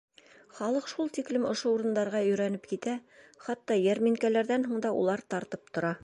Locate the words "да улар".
4.87-5.23